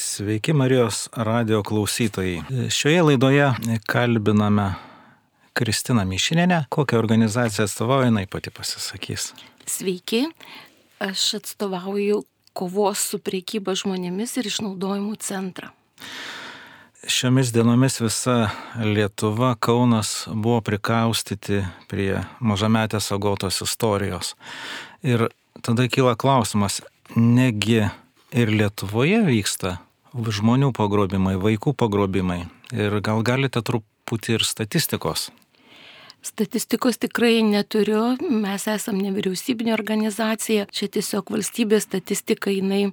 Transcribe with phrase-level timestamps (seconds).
[0.00, 2.42] Sveiki Marijos radio klausytojai.
[2.70, 3.54] Šioje laidoje
[3.86, 4.74] kalbiname
[5.52, 6.64] Kristiną Mišinenę.
[6.68, 9.32] Kokią organizaciją atstovauja, jinai pati pasisakys.
[9.66, 10.28] Sveiki,
[10.98, 12.20] aš atstovauju
[12.52, 15.72] kovos su priekyba žmonėmis ir išnaudojimu centrą.
[17.06, 24.36] Šiomis dienomis visa Lietuva, Kaunas buvo prikaustyti prie mažametės agotos istorijos.
[25.02, 25.26] Ir
[25.58, 26.84] tada kyla klausimas,
[27.16, 27.82] negi
[28.30, 29.76] ir Lietuvoje vyksta
[30.14, 32.46] žmonių pagrobimai, vaikų pagrobimai.
[32.72, 35.28] Ir gal galite truputį ir statistikos?
[36.24, 42.88] Statistikos tikrai neturiu, mes esam nevyriausybinė organizacija, čia tiesiog valstybės statistika jinai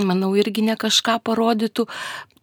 [0.00, 1.88] manau, irgi ne kažką parodytų.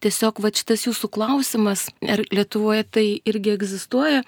[0.00, 4.22] Tiesiog va šitas jūsų klausimas, ar Lietuvoje tai irgi egzistuoja,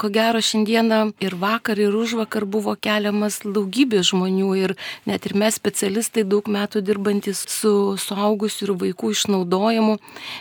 [0.00, 5.36] ko gero šiandieną ir vakar, ir už vakar buvo keliamas daugybė žmonių ir net ir
[5.36, 9.98] mes specialistai daug metų dirbantis su suaugusių ir vaikų išnaudojimu,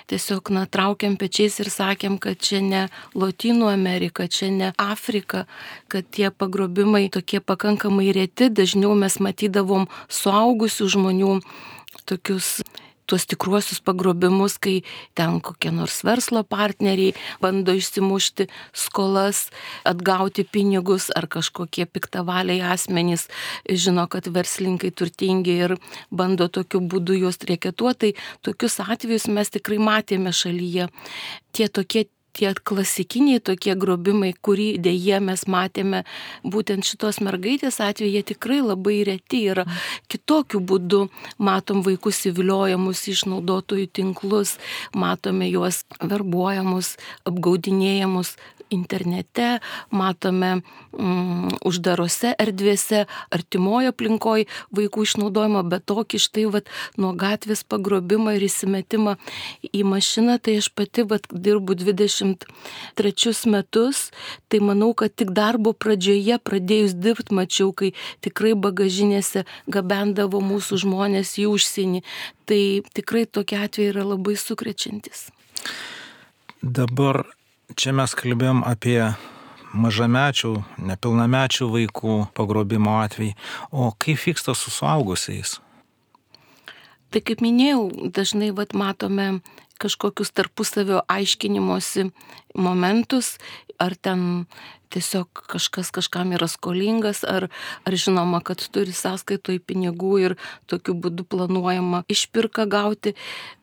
[0.08, 5.50] tiesiog na, traukiam pečiais ir sakėm, kad čia ne Lotynų Amerika, čia ne Afrika,
[5.92, 11.42] kad tie pagrobimai tokie pakankamai reti, dažniau mes matydavom suaugusių žmonių
[12.06, 12.58] tokius
[13.08, 14.82] tuos tikruosius pagrobimus, kai
[15.16, 19.48] ten kokie nors verslo partneriai bando išsimušti skolas,
[19.88, 23.28] atgauti pinigus ar kažkokie piktavaliai asmenys
[23.72, 25.78] žino, kad verslininkai turtingi ir
[26.12, 28.14] bando tokiu būdu juos reketuoti.
[28.44, 30.92] Tokius atvejus mes tikrai matėme šalyje.
[31.56, 36.04] Tie tokie tie klasikiniai tokie grobimai, kurį dėje mes matėme
[36.46, 39.66] būtent šitos mergaitės atveju, jie tikrai labai reti yra.
[40.12, 41.08] Kitokiu būdu
[41.42, 44.58] matom vaikus įviliojamus išnaudotojų tinklus,
[44.94, 46.96] matome juos verbuojamus,
[47.28, 48.36] apgaudinėjamus,
[48.74, 49.60] internete,
[49.92, 58.36] matome mm, uždarose erdvėse, artimoje aplinkoje vaikų išnaudojimą, bet tokį štai vat, nuo gatvės pagrobimą
[58.38, 59.18] ir įsimetimą
[59.72, 64.10] į mašiną, tai aš pati vat, dirbu 23 metus,
[64.52, 67.94] tai manau, kad tik darbo pradžioje pradėjus dirbti, mačiau, kai
[68.26, 72.04] tikrai bagažinėse gabendavo mūsų žmonės į užsienį.
[72.48, 72.62] Tai
[72.96, 75.28] tikrai tokie atvejai yra labai sukrečiantis.
[76.62, 77.26] Dabar
[77.76, 79.02] Čia mes kalbėjom apie
[79.76, 80.54] mažamečių,
[80.88, 83.34] nepilnamečių vaikų pagrobimo atvejį.
[83.76, 85.58] O kaip vyksta su suaugusiais?
[87.12, 89.42] Tai kaip minėjau, dažnai vat, matome
[89.84, 92.08] kažkokius tarpusavio aiškinimosi
[92.56, 93.36] momentus,
[93.84, 94.48] ar ten
[94.96, 97.50] tiesiog kažkas kažkam yra skolingas, ar,
[97.84, 100.38] ar žinoma, kad turi sąskaitoj pinigų ir
[100.72, 103.14] tokiu būdu planuojama išpirką gauti.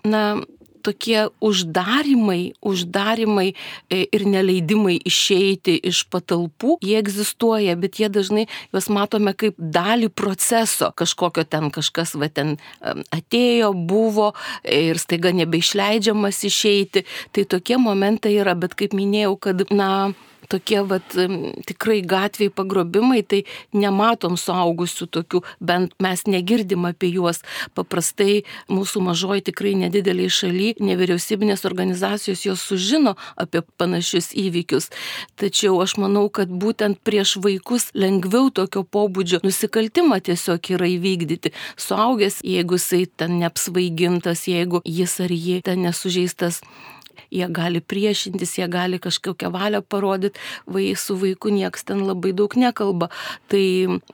[0.05, 0.37] Na,
[0.85, 8.91] tokie uždarimai, uždarimai e, ir neleidimai išeiti iš patalpų, jie egzistuoja, bet jie dažnai juos
[8.93, 10.93] matome kaip dalį proceso.
[10.97, 12.57] Kažkokio ten kažkas va ten
[13.15, 17.05] atėjo, buvo ir staiga nebeišleidžiamas išeiti.
[17.35, 20.13] Tai tokie momentai yra, bet kaip minėjau, kad, na,
[20.49, 21.17] tokie vat,
[21.69, 23.43] tikrai gatviai pagrobimai, tai
[23.77, 27.43] nematom suaugusių tokių, bent mes negirdim apie juos.
[27.75, 34.91] Paprastai mūsų mažoji tikrai nedideliai šaly, nevyriausybinės organizacijos jos sužino apie panašius įvykius.
[35.41, 41.55] Tačiau aš manau, kad būtent prieš vaikus lengviau tokio pobūdžio nusikaltimą tiesiog yra įvykdyti.
[41.81, 46.63] Suaugęs, jeigu jisai ten neapsvaigintas, jeigu jis ar ji ten nesužeistas
[47.35, 52.55] jie gali priešintis, jie gali kažkokią valią parodyti, vai su vaiku nieks ten labai daug
[52.59, 53.11] nekalba.
[53.51, 53.65] Tai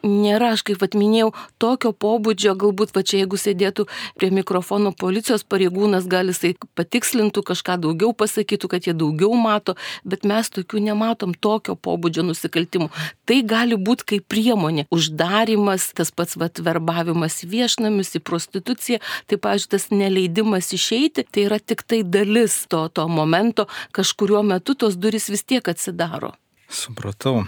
[0.06, 3.86] nėra, aš kaip atminėjau, tokio pobūdžio, galbūt va čia jeigu sėdėtų
[4.18, 10.24] prie mikrofono policijos pareigūnas, gal jisai patikslintų kažką daugiau, pasakytų, kad jie daugiau mato, bet
[10.28, 12.90] mes tokių nematom tokio pobūdžio nusikaltimų.
[13.28, 14.86] Tai gali būti kaip priemonė.
[14.94, 21.60] Uždarimas, tas pats vat, verbavimas viešnamius į prostituciją, tai, pažiūrėjau, tas neleidimas išeiti, tai yra
[21.60, 23.66] tik tai dalis to, to momento
[23.96, 26.34] kažkuriuo metu tos durys vis tiek atsidaro.
[26.70, 27.44] Supratau.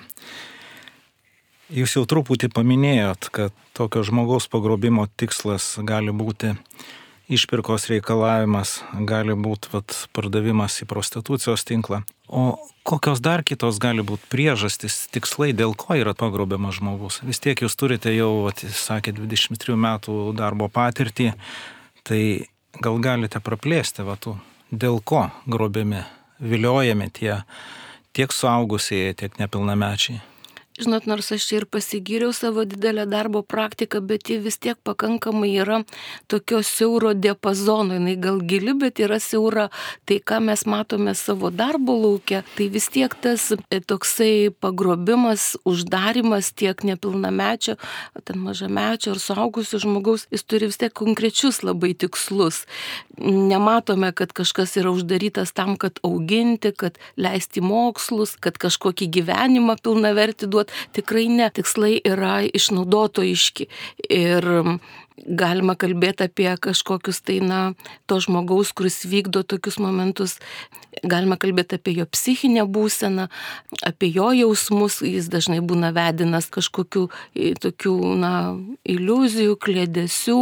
[1.72, 6.52] Jūs jau truputį paminėjot, kad tokio žmogaus pagrobimo tikslas gali būti
[7.32, 12.02] išpirkos reikalavimas, gali būti vat, pardavimas į prostitucijos tinklą.
[12.28, 17.22] O kokios dar kitos gali būti priežastys, tikslai, dėl ko yra pagrobiamas žmogus?
[17.24, 21.32] Vis tiek jūs turite jau, vat, sakė, 23 metų darbo patirtį,
[22.04, 22.22] tai
[22.84, 24.36] gal galite praplėsti vatų
[24.72, 26.02] dėl ko grobiami,
[26.40, 27.42] viliojami tie
[28.16, 30.20] tiek suaugusieji, tiek nepilnamečiai.
[30.80, 35.50] Žinot, nors aš čia ir pasigyriau savo didelę darbo praktiką, bet ji vis tiek pakankamai
[35.60, 35.82] yra
[36.32, 39.66] tokio siauro diapazono, jinai gal gili, bet yra siaura.
[40.08, 46.54] Tai, ką mes matome savo darbo laukia, tai vis tiek tas e, toksai pagrobimas, uždarimas
[46.56, 47.76] tiek nepilnamečio,
[48.24, 52.64] ten mažamečio ar suaugusio žmogaus, jis turi vis tiek konkrečius labai tikslus.
[53.18, 60.12] Nematome, kad kažkas yra uždarytas tam, kad auginti, kad leisti mokslus, kad kažkokį gyvenimą pilna
[60.16, 60.72] verti duoti.
[60.96, 61.50] Tikrai ne.
[61.52, 63.68] Tikslai yra išnaudotojiški.
[64.08, 64.48] Ir
[65.16, 67.60] galima kalbėti apie kažkokius tai, na,
[68.06, 70.38] to žmogaus, kuris vykdo tokius momentus,
[71.04, 73.28] galima kalbėti apie jo psichinę būseną,
[73.86, 77.06] apie jo jausmus, jis dažnai būna vedinas kažkokių
[77.62, 78.32] tokių, na,
[78.84, 80.40] iliuzijų, klėdesių,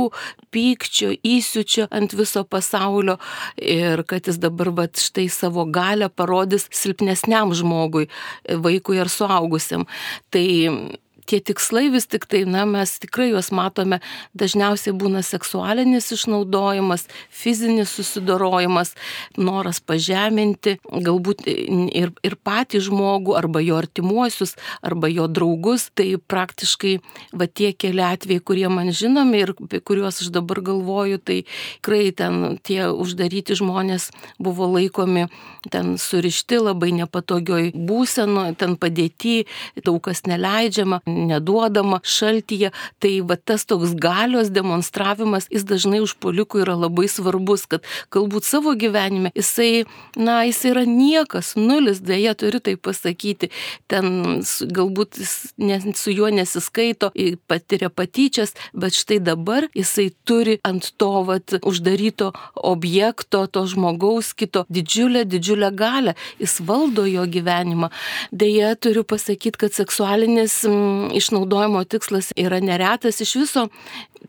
[0.55, 3.19] pykčio, įsiučio ant viso pasaulio.
[3.61, 8.08] Ir kad jis dabar va štai savo galę parodys silpnesniam žmogui,
[8.49, 9.87] vaikui ar suaugusiam.
[10.31, 10.46] Tai
[11.30, 14.00] tie tikslai vis tik tai, na, mes tikrai juos matome,
[14.38, 18.94] dažniausiai būna seksualinis išnaudojimas, fizinis susidorojimas,
[19.38, 25.88] noras pažeminti, galbūt ir, ir patį žmogų, arba jo artimuosius, arba jo draugus.
[25.94, 26.96] Tai praktiškai
[27.36, 32.10] va tie keli atvejai, kurie man žinomi ir apie kuriuos aš dabar galvoju, tai tikrai
[32.16, 34.10] ten tie uždaryti žmonės
[34.42, 35.28] buvo laikomi
[35.68, 39.44] ten surišti labai nepatogioj būsenoje, ten padėti,
[39.84, 42.72] daug kas neleidžiama, neduodama šaltyje.
[43.00, 47.84] Tai va tas toks galios demonstravimas, jis dažnai užpolikų yra labai svarbus, kad
[48.14, 49.84] galbūt savo gyvenime jisai,
[50.17, 53.50] na, jis yra niekas, nulis, dėja turiu tai pasakyti.
[53.90, 54.40] Ten
[54.76, 57.12] galbūt su juo nesiskaito,
[57.50, 64.64] patiria patyčias, bet štai dabar jisai turi ant to vat, uždaryto objekto, to žmogaus kito
[64.70, 66.14] didžiulę, didžiulę galę.
[66.40, 67.90] Jis valdo jo gyvenimą.
[68.32, 70.62] Deja, turiu pasakyti, kad seksualinis
[71.16, 73.66] išnaudojimo tikslas yra neretas iš viso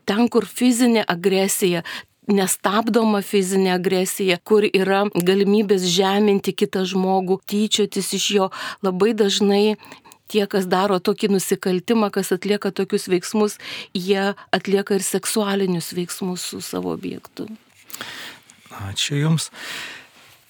[0.08, 1.82] ten, kur fizinė agresija,
[2.30, 8.48] nestabdoma fizinė agresija, kur yra galimybės žeminti kitą žmogų, tyčiotis iš jo,
[8.86, 9.76] labai dažnai
[10.32, 13.58] tie, kas daro tokį nusikaltimą, kas atlieka tokius veiksmus,
[13.94, 17.50] jie atlieka ir seksualinius veiksmus su savo objektu.
[18.72, 19.50] Ačiū Jums.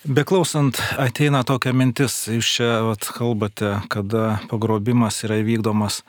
[0.02, 6.00] Beklausant, ateina tokia mintis, jūs čia vat, kalbate, kada pagrobimas yra įvykdomas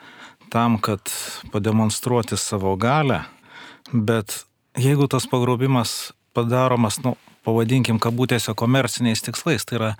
[0.50, 1.12] tam, kad
[1.52, 3.20] pademonstruoti savo galę,
[3.92, 4.40] bet
[4.74, 7.14] jeigu tas pagrobimas padaromas, nu,
[7.46, 9.92] pavadinkim, kabutėse komerciniais tikslais, tai yra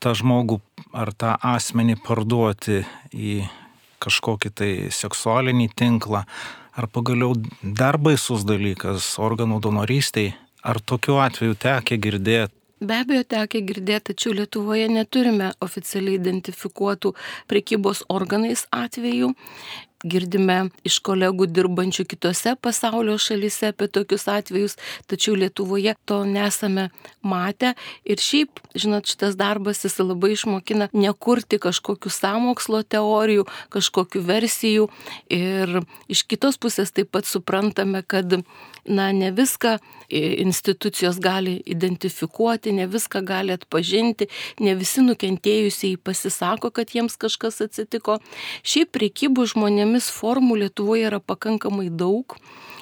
[0.00, 0.62] tą žmogų
[0.96, 2.80] ar tą asmenį parduoti
[3.12, 3.42] į
[4.00, 6.24] kažkokį tai seksualinį tinklą,
[6.80, 10.32] ar pagaliau dar baisus dalykas organų donorystėj,
[10.64, 17.14] ar tokiu atveju tekia girdėti Be abejo, tekia girdėti, tačiau Lietuvoje neturime oficialiai identifikuotų
[17.48, 19.30] prekybos organais atvejų
[20.04, 24.76] girdime iš kolegų dirbančių kitose pasaulio šalyse apie tokius atvejus,
[25.10, 26.90] tačiau Lietuvoje to nesame
[27.24, 27.74] matę.
[28.04, 34.88] Ir šiaip, žinot, šitas darbas jis labai išmokina nekurti kažkokių samokslo teorijų, kažkokių versijų.
[35.32, 35.80] Ir
[36.12, 38.40] iš kitos pusės taip pat suprantame, kad
[38.84, 39.78] na, ne viską
[40.10, 44.28] institucijos gali identifikuoti, ne viską gali atpažinti,
[44.60, 48.18] ne visi nukentėjusiai pasisako, kad jiems kažkas atsitiko.
[48.62, 52.34] Šiaip priekybų žmonėmis tomis formų Lietuvoje yra pakankamai daug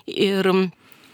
[0.08, 0.48] ir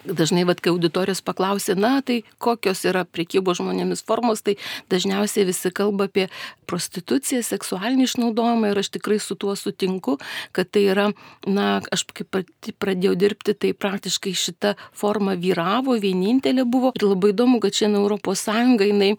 [0.09, 4.57] dažnai, vad, kai auditorijos paklausė, na, tai kokios yra priekybos žmonėmis formos, tai
[4.93, 6.29] dažniausiai visi kalba apie
[6.69, 10.19] prostituciją, seksualinį išnaudojimą ir aš tikrai su tuo sutinku,
[10.57, 11.09] kad tai yra,
[11.49, 12.41] na, aš kaip
[12.81, 16.93] pradėjau dirbti, tai praktiškai šita forma vyravo, vienintelė buvo.
[16.99, 18.05] Ir labai įdomu, kad šiandien
[18.39, 19.11] Sąjunga, jinai,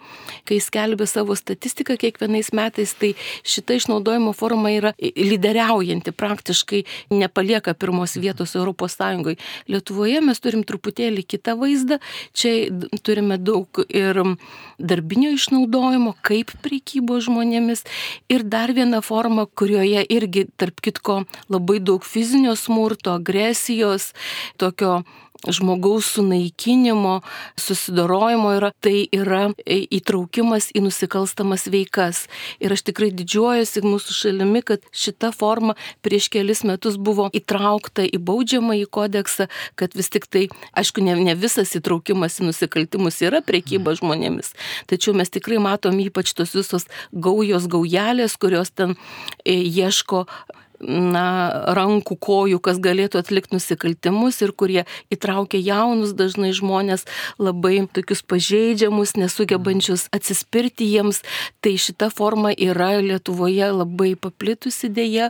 [0.48, 3.12] kai skelbė savo statistiką kiekvienais metais, tai
[3.44, 9.40] šita išnaudojimo forma yra lyderiaujanti, praktiškai nepalieka pirmos vietos Sąjungoje.
[9.68, 12.00] Lietuvoje mes turim truputėlį kitą vaizdą.
[12.34, 12.72] Čia
[13.04, 14.22] turime daug ir
[14.80, 17.84] darbinio išnaudojimo, kaip priekybo žmonėmis.
[18.30, 24.14] Ir dar viena forma, kurioje irgi, tarp kitko, labai daug fizinio smurto, agresijos,
[24.58, 25.04] tokio
[25.48, 27.22] žmogaus sunaikinimo,
[27.56, 32.26] susidorojimo yra, tai yra įtraukimas į nusikalstamas veikas.
[32.60, 38.20] Ir aš tikrai didžiuojuosi mūsų šalimi, kad šita forma prieš kelis metus buvo įtraukta į
[38.20, 39.48] baudžiamą į kodeksą,
[39.80, 44.52] kad vis tik tai, aišku, ne, ne visas įtraukimas į nusikaltimus yra priekyba žmonėmis,
[44.92, 48.98] tačiau mes tikrai matom ypač tos visos gaujos gaujelės, kurios ten
[49.46, 50.26] e, ieško
[50.80, 51.26] na,
[51.76, 54.84] rankų, kojų, kas galėtų atlikti nusikaltimus ir kurie
[55.14, 57.06] įtraukia jaunus dažnai žmonės
[57.42, 61.22] labai tokius pažeidžiamus, nesugebančius atsispirti jiems.
[61.64, 65.30] Tai šita forma yra Lietuvoje labai paplitusi dėja.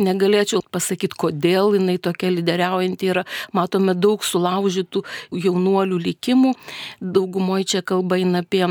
[0.00, 3.26] Negalėčiau pasakyti, kodėl jinai tokia lyderiaujanti yra.
[3.56, 5.04] Matome daug sulaužytų
[5.34, 6.54] jaunuolių likimų.
[7.00, 8.64] Daugumoje čia kalba eina apie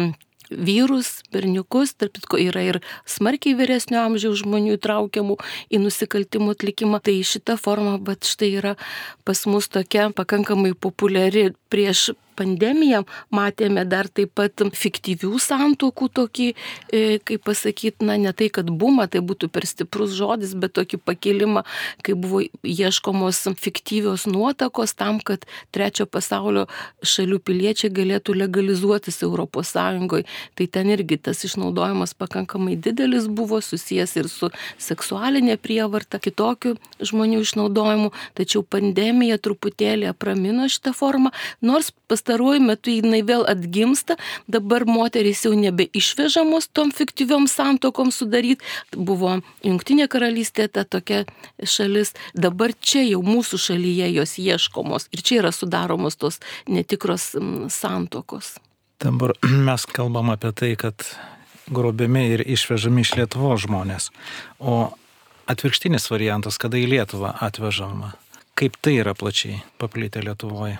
[0.49, 2.79] vyrus, berniukus, tarp kitko yra ir
[3.09, 5.37] smarkiai vyresnio amžiaus žmonių įtraukiamų
[5.69, 7.01] į nusikaltimų atlikimą.
[7.03, 8.75] Tai šita forma, bet štai yra
[9.27, 13.03] pas mus tokia pakankamai populiari prieš pandemiją
[13.35, 16.47] matėme dar taip pat fiktyvių santokų tokį,
[16.93, 21.01] e, kaip pasakyti, na ne tai, kad bumą, tai būtų per stiprus žodis, bet tokį
[21.05, 21.65] pakilimą,
[22.05, 26.67] kai buvo ieškomos fiktyvios nuotakos tam, kad trečio pasaulio
[27.03, 29.75] šalių piliečiai galėtų legalizuotis ES.
[30.55, 34.49] Tai ten irgi tas išnaudojimas pakankamai didelis buvo susijęs ir su
[34.81, 43.21] seksualinė prievarta, kitokiu žmonių išnaudojimu, tačiau pandemija truputėlį apramino šitą formą, nors pastaruoju metu jinai
[43.25, 44.17] vėl atgimsta,
[44.47, 48.63] dabar moterys jau nebeišvežamos tom fiktyviom santokom sudaryti,
[48.95, 51.25] buvo Junktinė karalystė ta tokia
[51.63, 57.35] šalis, dabar čia jau mūsų šalyje jos ieškomos ir čia yra sudaromos tos netikros
[57.69, 58.57] santokos.
[58.99, 59.33] Dabar
[59.67, 61.03] mes kalbam apie tai, kad
[61.69, 64.09] grobiami ir išvežami iš Lietuvo žmonės,
[64.59, 64.91] o
[65.49, 68.13] atvirkštinis variantas, kada į Lietuvą atvežama.
[68.59, 70.77] Kaip tai yra plačiai paplitę Lietuvoje?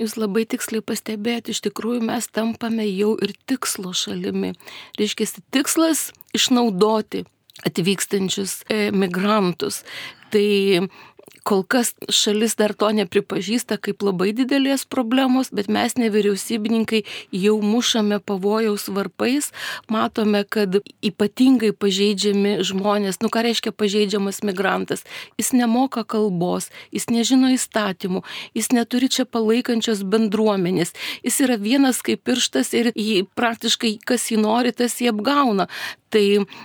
[0.00, 4.54] Jūs labai tiksliai pastebėjote, iš tikrųjų mes tampame jau ir tikslo šalimi.
[4.96, 7.26] Reiškia, tikslas išnaudoti
[7.68, 9.82] atvykstančius e, migrantus.
[10.32, 10.88] Tai
[11.44, 18.20] Kol kas šalis dar to nepripažįsta kaip labai didelės problemos, bet mes nevyriausybininkai jau mušame
[18.20, 19.50] pavojaus varpais,
[19.88, 25.04] matome, kad ypatingai pažeidžiami žmonės, nu ką reiškia pažeidžiamas migrantas,
[25.40, 28.24] jis nemoka kalbos, jis nežino įstatymų,
[28.56, 30.94] jis neturi čia palaikančios bendruomenės,
[31.24, 35.70] jis yra vienas kaip pirštas ir jį praktiškai kas jį nori, tas jį apgauna.
[36.10, 36.24] Tai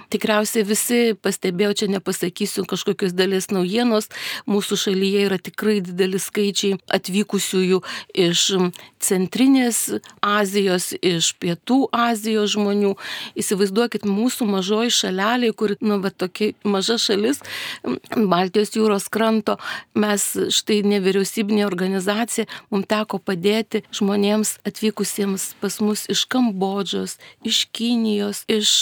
[0.09, 4.09] tikriausiai visi pastebėjo, čia nepasakysiu kažkokios dalies naujienos,
[4.49, 7.81] mūsų šalyje yra tikrai didelis skaičiai atvykusiųjų
[8.25, 8.45] iš
[9.05, 9.79] centrinės
[10.25, 12.95] Azijos, iš pietų Azijos žmonių.
[13.37, 17.43] Įsivaizduokit, mūsų mažoji šalelė, kur, nu, va tokia maža šalis,
[18.15, 19.59] Baltijos jūros kranto,
[19.93, 20.25] mes
[20.57, 28.73] štai nevyriausybinė organizacija, mums teko padėti žmonėms atvykusiems pas mus iš Kambodžos, iš Kinijos, iš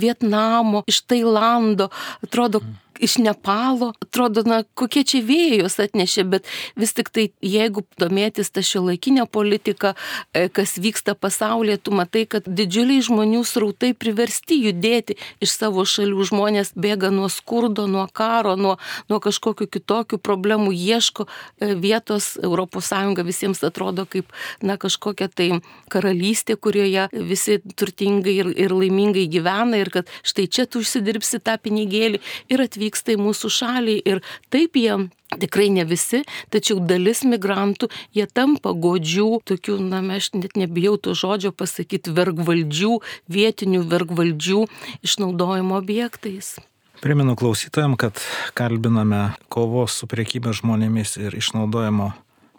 [0.00, 1.90] Vietnamo, iš Tailando.
[2.24, 2.60] Atrodo,
[3.00, 8.62] iš Nepalo, atrodo, na, kokie čia vėjus atnešė, bet vis tik tai, jeigu domėtis tą
[8.64, 9.94] šio laikinę politiką,
[10.32, 16.28] e, kas vyksta pasaulyje, tu matai, kad didžiuliai žmonių srautai priversti judėti iš savo šalių,
[16.30, 18.76] žmonės bėga nuo skurdo, nuo karo, nuo,
[19.08, 22.92] nuo kažkokių kitokių problemų, ieško e, vietos, ES
[23.30, 25.48] visiems atrodo kaip, na, kažkokia tai
[25.88, 31.56] karalystė, kurioje visi turtingai ir, ir laimingai gyvena ir kad štai čia tu užsidirbsi tą
[31.60, 37.22] pinigėlį ir atvyksi atvyksta į mūsų šalį ir taip jie Tikrai ne visi, tačiau dalis
[37.22, 42.98] migrantų, jie tampa godžių, tokių, na, aš net nebijau to žodžio pasakyti, vergvaldžių,
[43.30, 44.64] vietinių vergvaldžių
[45.06, 46.58] išnaudojimo objektais.
[46.98, 48.18] Primenu klausytojams, kad
[48.58, 52.10] kalbiname kovos su priekyba žmonėmis ir išnaudojimo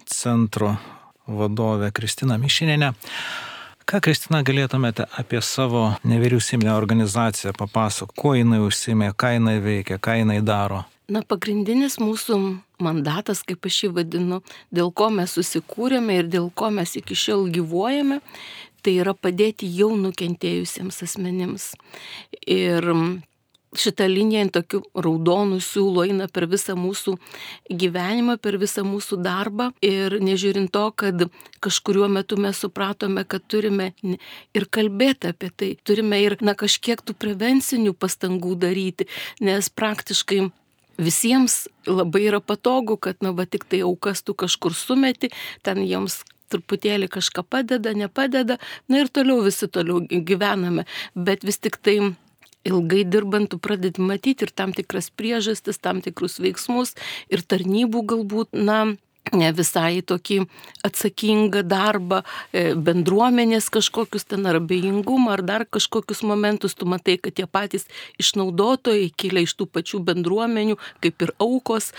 [0.08, 0.78] centro
[1.28, 2.96] vadovę Kristiną Mišinėnę.
[3.90, 10.20] Ką, Kristina, galėtumėte apie savo nevyriausybinę organizaciją papasakoti, kuo jinai užsimė, ką jinai veikia, ką
[10.22, 10.84] jinai daro?
[11.12, 12.38] Na, pagrindinis mūsų
[12.80, 14.40] mandatas, kaip aš jį vadinu,
[14.72, 18.22] dėl ko mes susikūrėme ir dėl ko mes iki šiol gyvuojame,
[18.86, 21.72] tai yra padėti jau nukentėjusiems asmenims.
[22.46, 22.88] Ir
[23.78, 27.16] šita linija ant tokių raudonų siūlų eina per visą mūsų
[27.70, 29.70] gyvenimą, per visą mūsų darbą.
[29.86, 31.28] Ir nežiūrint to, kad
[31.64, 33.92] kažkuriuo metu mes supratome, kad turime
[34.58, 39.08] ir kalbėti apie tai, turime ir na, kažkiek tų prevencinių pastangų daryti,
[39.40, 40.50] nes praktiškai
[41.02, 45.32] visiems labai yra patogu, kad na va tik tai aukas tu kažkur sumeti,
[45.66, 48.58] ten jiems truputėlį kažką padeda, nepadeda,
[48.92, 50.84] na ir toliau visi toliau gyvename,
[51.16, 52.12] bet vis tik tai
[52.68, 56.96] ilgai dirbant, tu pradedi matyti ir tam tikras priežastis, tam tikrus veiksmus
[57.30, 58.82] ir tarnybų galbūt, na,
[59.30, 60.48] visai tokį
[60.84, 67.34] atsakingą darbą, e, bendruomenės kažkokius ten ar abejingumą, ar dar kažkokius momentus, tu matai, kad
[67.34, 67.86] tie patys
[68.20, 71.94] išnaudotojai kilia iš tų pačių bendruomenių, kaip ir aukos,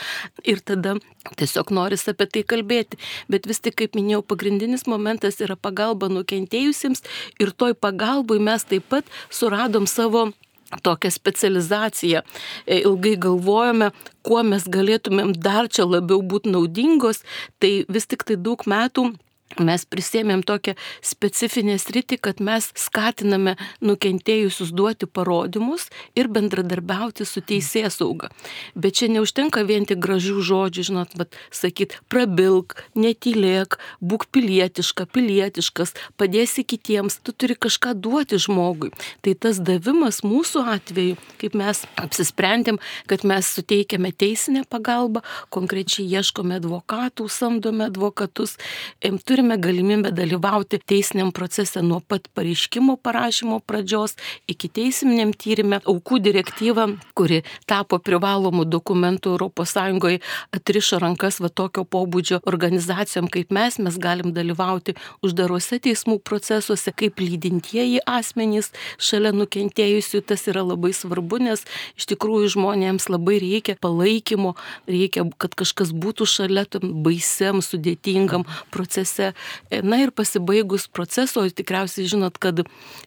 [0.45, 0.97] ir tada
[1.37, 2.99] tiesiog noris apie tai kalbėti.
[3.29, 7.03] Bet vis tik, kaip minėjau, pagrindinis momentas yra pagalba nukentėjusiems
[7.39, 10.33] ir toj pagalbai mes taip pat suradom savo
[10.81, 12.23] tokią specializaciją.
[12.67, 13.91] E, ilgai galvojame,
[14.27, 17.23] kuo mes galėtumėm dar čia labiau būti naudingos,
[17.59, 19.13] tai vis tik tai daug metų
[19.61, 27.99] mes prisėmėm tokią specifinę sritį, kad mes skatiname nukentėjusius duoti parodymus ir bendradarbiauti su teisės
[28.01, 28.31] sauga.
[28.75, 35.95] Bet čia neužtenka vien tik gražių žodžių, žinot, bet sakyt, prabilk, netylėk, būk pilietiška, pilietiškas,
[36.21, 38.93] padėsi kitiems, tu turi kažką duoti žmogui.
[39.23, 42.81] Tai tas davimas mūsų atveju, kaip mes apsisprendėm,
[43.11, 48.57] kad mes suteikiame teisinę pagalbą, konkrečiai ieškome advokatų, samdome advokatus,
[49.27, 54.15] turime turime galimybę dalyvauti teisiniam procese nuo pat pareiškimo parašymo pradžios
[54.47, 55.81] iki teisminiam tyrimė.
[55.83, 56.85] Aukų direktyva,
[57.19, 59.75] kuri tapo privalomų dokumentų ES,
[60.55, 64.95] atrišo rankas va tokio pobūdžio organizacijom kaip mes, mes galim dalyvauti
[65.27, 70.23] uždarose teismų procesuose kaip lydintieji asmenys šalia nukentėjusių.
[70.23, 71.67] Tas yra labai svarbu, nes
[71.99, 74.55] iš tikrųjų žmonėms labai reikia palaikymo,
[74.87, 79.32] reikia, kad kažkas būtų šalia tam baisiam, sudėtingam procese.
[79.83, 82.65] Na ir pasibaigus proceso, tikriausiai žinot, kad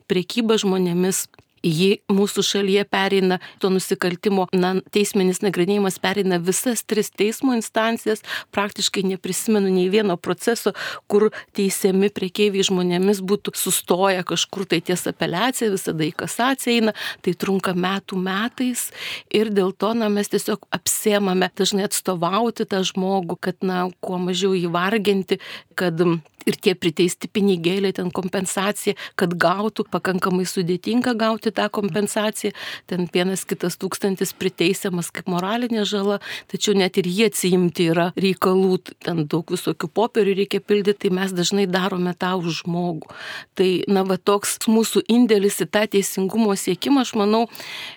[0.09, 1.25] priekyba žmonėmis
[1.63, 8.23] ji mūsų šalyje pereina to nusikaltimo, na, teisminis nagrinėjimas pereina visas tris teismo instancijas,
[8.55, 10.75] praktiškai neprisimenu nei vieno proceso,
[11.11, 16.95] kur teisiami priekeiviai žmonėmis būtų sustoję kažkur tai ties apeliacija, visada į kasaciją eina,
[17.25, 18.89] tai trunka metų metais
[19.33, 24.55] ir dėl to, na, mes tiesiog apsėmame dažnai atstovauti tą žmogų, kad, na, kuo mažiau
[24.57, 25.39] jį varginti,
[25.79, 26.01] kad
[26.45, 32.53] ir tie priteisti pinigėliai, ten kompensacija, kad gautų, pakankamai sudėtinga gauti tą kompensaciją,
[32.89, 36.19] ten vienas kitas tūkstantis priteisiamas kaip moralinė žala,
[36.51, 41.33] tačiau net ir jie atsiimti yra reikalų, ten daug visokių popierių reikia pildyti, tai mes
[41.35, 43.11] dažnai darome tą už žmogų.
[43.57, 47.45] Tai, na, va toks mūsų indėlis į tą teisingumo siekimą, aš manau,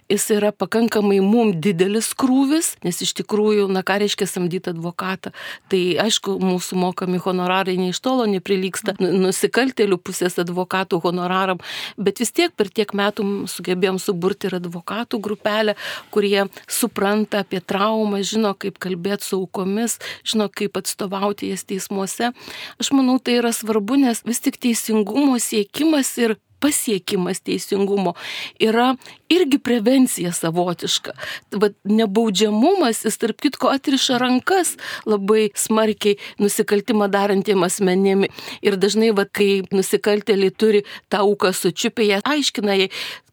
[0.09, 5.35] jis yra pakankamai mum didelis krūvis, nes iš tikrųjų, na, ką reiškia samdyti advokatą,
[5.69, 11.61] tai aišku, mūsų mokami honorarai ne iš tolo, ne neprilyksta nu, nusikaltelių pusės advokatų honoraram,
[11.99, 15.77] bet vis tiek per tiek metų sugebėjom suburti ir advokatų grupelę,
[16.15, 22.33] kurie supranta apie traumą, žino, kaip kalbėti su aukomis, žino, kaip atstovauti jas teismuose.
[22.79, 28.15] Aš manau, tai yra svarbu, nes vis tik teisingumo siekimas ir pasiekimas teisingumo
[28.61, 28.95] yra
[29.29, 31.13] irgi prevencija savotiška.
[31.61, 34.75] Vat nebaudžiamumas, jis tarp kitko atriša rankas
[35.07, 38.27] labai smarkiai nusikaltimą darantiem asmenėm.
[38.65, 42.89] Ir dažnai, vat, kai nusikaltėliai turi tą auką sučiupę, jie aiškina jai,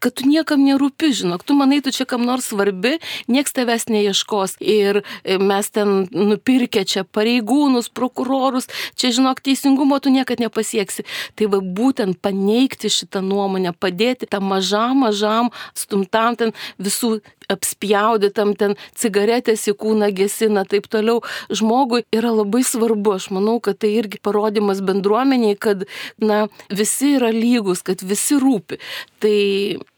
[0.05, 2.97] kad tu niekam nerūpi, žinok, tu manai, tu čia kam nors svarbi,
[3.31, 4.57] nieks tavęs neieškos.
[4.61, 8.67] Ir e, mes ten nupirkę čia pareigūnus, prokurorus,
[8.99, 11.07] čia, žinok, teisingumo tu niekad nepasieksi.
[11.39, 17.19] Tai va būtent paneigti šitą nuomonę, padėti tam mažam, mažam stumtam ten visų
[17.51, 21.21] apspjaudytam ten cigaretės į kūną gesina, taip toliau,
[21.53, 23.15] žmogui yra labai svarbu.
[23.19, 25.85] Aš manau, kad tai irgi parodimas bendruomeniai, kad,
[26.21, 28.79] na, visi yra lygus, kad visi rūpi.
[29.23, 29.35] Tai,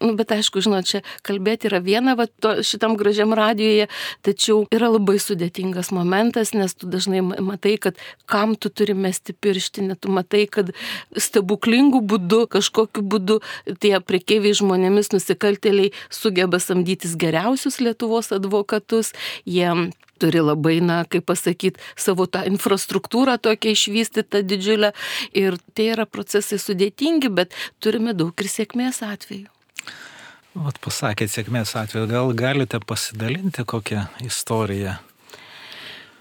[0.04, 3.88] nu, bet aišku, žinot, čia kalbėti yra viena, va, to, šitam gražiam radijoje,
[4.28, 9.98] tačiau yra labai sudėtingas momentas, nes tu dažnai matai, kad kam tu turi mesti pirštinę,
[10.00, 10.74] tu matai, kad
[11.18, 13.40] stebuklingų būdų, kažkokiu būdu
[13.84, 19.14] tie priekeiviai žmonėmis nusikaltėliai sugeba samdytis geriau geriausius Lietuvos advokatus,
[19.46, 19.70] jie
[20.20, 24.94] turi labai, na, kaip pasakyti, savo tą infrastruktūrą tokią išvystytą didžiulę
[25.38, 29.52] ir tai yra procesai sudėtingi, bet turime daug ir sėkmės atvejų.
[30.58, 34.98] Vat pasakėte sėkmės atveju, gal galite pasidalinti kokią istoriją?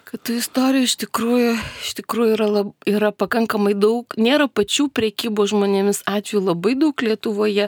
[0.07, 4.12] Kad tų istorijų iš tikrųjų, iš tikrųjų yra, lab, yra pakankamai daug.
[4.20, 7.66] Nėra pačių priekybo žmonėmis atvejų labai daug Lietuvoje,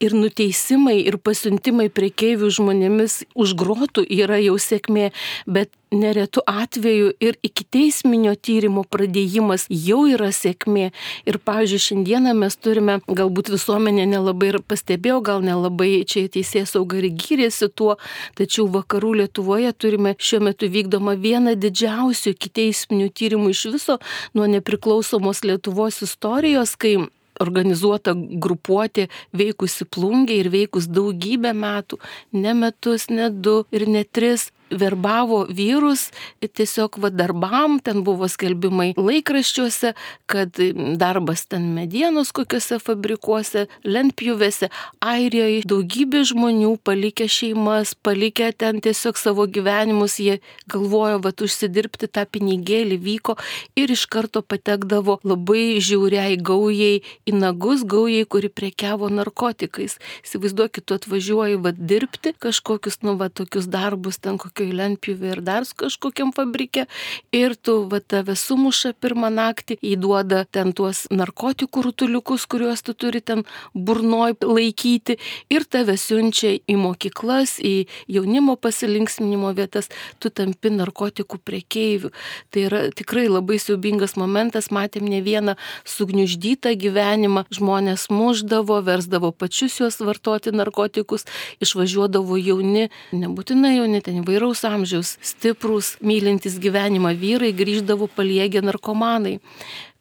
[0.00, 5.10] ir nuteisimai, ir pasiuntimai priekeivių žmonėmis už grotų yra jau sėkmė,
[5.48, 10.90] bet neretų atveju ir iki teisminio tyrimo pradėjimas jau yra sėkmė.
[11.28, 17.00] Ir, pavyzdžiui, šiandieną mes turime, galbūt visuomenė nelabai ir pastebėjo, gal nelabai čia teisės sauga
[17.00, 17.96] ir gyrėsi tuo,
[18.38, 24.00] tačiau vakarų Lietuvoje turime šiuo metu vykdomą vieną didžiausių iki teisminių tyrimų iš viso
[24.34, 26.98] nuo nepriklausomos Lietuvos istorijos, kai
[27.40, 32.00] organizuota grupuotė veikusi plungiai ir veikus daugybę metų,
[32.32, 38.92] ne metus, ne du ir ne tris, verbavo vyrus tiesiog va darbam, ten buvo skelbimai
[38.96, 39.92] laikraščiuose,
[40.30, 40.58] kad
[41.00, 44.70] darbas ten medienos kokiuose fabrikuose, lentpjuvėse,
[45.06, 50.38] Airijoje daugybė žmonių palikę šeimas, palikę ten tiesiog savo gyvenimus, jie
[50.72, 53.36] galvojo, va užsidirbti tą pinigėlį vyko
[53.78, 59.98] ir iš karto patekdavo labai žiauriai gaujai į nagus, gaujai, kuri prekiavo narkotikais.
[60.24, 65.40] Įsivaizduokit, tu atvažiuoji va dirbti kažkokius, nu, va tokius darbus ten kokius kokioj lentpjūvė ir
[65.44, 66.86] dar kažkokiam fabrike.
[67.34, 73.20] Ir tu va tave sumuša pirmą naktį, įduoda ten tuos narkotikų rutuliukus, kuriuos tu turi
[73.20, 75.18] ten burnoj laikyti.
[75.52, 82.12] Ir tave siunčia į mokyklas, į jaunimo pasilinksminimo vietas, tu tampi narkotikų priekeivių.
[82.50, 89.80] Tai yra tikrai labai siubingas momentas, matėm ne vieną sugniuždytą gyvenimą, žmonės muždavo, versdavo pačius
[89.82, 91.26] juos vartoti narkotikus,
[91.60, 99.40] išvažiuodavo jauni, nebūtinai jauni, ten įvairių įvairaus amžiaus, stiprūs, mylintys gyvenimą vyrai grįždavo paliegę narkomanai.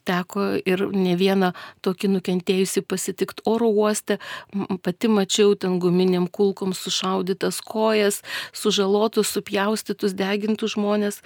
[0.06, 1.48] teko ir ne vieną
[1.82, 4.20] tokį nukentėjusi pasitikti oro uoste,
[4.84, 8.22] pati mačiau ten guminiam kulkom sušaudytas kojas,
[8.54, 11.24] sužalotus, supjaustytus, degintus žmonės.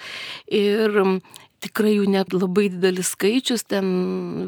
[0.47, 1.19] Ir
[1.63, 3.89] tikrai jų net labai didelis skaičius, ten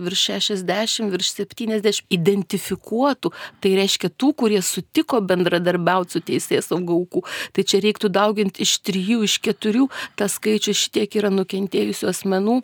[0.05, 3.31] virš 60, virš 70 identifikuotų,
[3.63, 7.23] tai reiškia tų, kurie sutiko bendradarbiauti su teisės saugaukų.
[7.55, 9.87] Tai čia reiktų dauginti iš trijų, iš keturių,
[10.19, 12.61] tas skaičius šitiek yra nukentėjusių asmenų.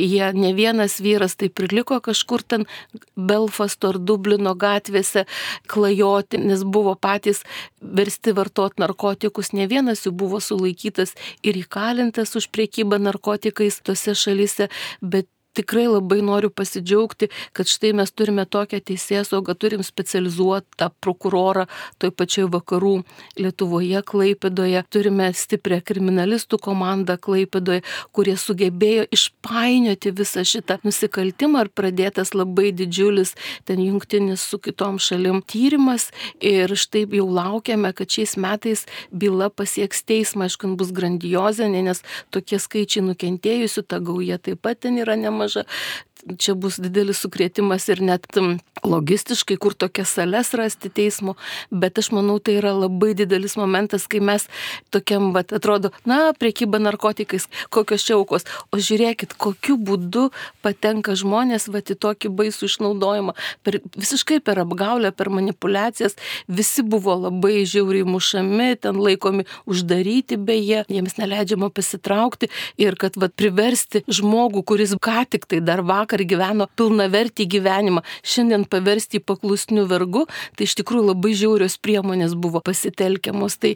[0.00, 2.68] Jie ne vienas vyras tai priliko kažkur ten
[3.16, 5.24] Belfasto ar Dublino gatvėse
[5.70, 7.44] klajoti, nes buvo patys
[7.80, 11.14] versti vartoti narkotikus, ne vienas jų buvo sulaikytas
[11.46, 14.68] ir įkalintas už priekybą narkotikais tose šalyse,
[15.00, 15.26] bet
[15.58, 21.66] tikrai labai noriu pasidžiaugti, kad štai mes turime tokią teisėsaugą, turim specializuotą prokurorą
[21.98, 22.94] toj pačioj vakarų
[23.38, 27.82] Lietuvoje, Klaipidoje, turime stiprią kriminalistų komandą Klaipidoje,
[28.14, 33.34] kurie sugebėjo išpainioti visą šitą nusikaltimą ir pradėtas labai didžiulis
[33.68, 36.10] ten jungtinis su kitom šalim tyrimas.
[36.44, 42.02] Ir štai jau laukiame, kad šiais metais byla pasieks teismą, aišku, bus grandiozinė, nes
[42.34, 45.64] tokie skaičiai nukentėjusių, ta gauja taip pat ten yra nemažai maža.
[46.38, 48.26] Čia bus didelis sukrėtimas ir net
[48.84, 51.34] logistiškai, kur tokias sales rasti teismo,
[51.70, 54.46] bet aš manau, tai yra labai didelis momentas, kai mes
[54.94, 60.28] tokiam, bet atrodo, na, priekyba narkotikais, kokios čia aukos, o žiūrėkit, kokiu būdu
[60.64, 63.34] patenka žmonės, va, į tokį baisų išnaudojimą,
[63.66, 70.84] per, visiškai per apgaulę, per manipulacijas, visi buvo labai žiauriai mušami, ten laikomi uždaryti beje,
[70.90, 72.50] jiems neleidžiama pasitraukti
[72.80, 78.64] ir kad, va, priversti žmogų, kuris ką tik tai dar vakar gyveno pilnavertį gyvenimą, šiandien
[78.70, 80.24] paversti į paklusnių vergų,
[80.56, 83.58] tai iš tikrųjų labai žiaurios priemonės buvo pasitelkiamos.
[83.60, 83.74] Tai,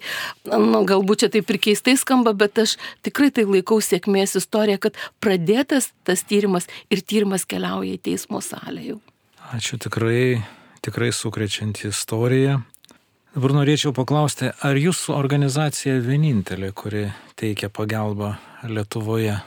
[0.48, 4.96] nu, galbūt čia taip ir keistai skamba, bet aš tikrai tai laikau sėkmės istorija, kad
[5.20, 9.00] pradėtas tas tyrimas ir tyrimas keliauja į teismo salę jau.
[9.52, 10.40] Ačiū tikrai,
[10.80, 12.62] tikrai sukrečianti istorija.
[13.32, 17.06] Dabar norėčiau paklausti, ar jūsų organizacija vienintelė, kuri
[17.40, 18.34] teikia pagalbą
[18.68, 19.38] Lietuvoje?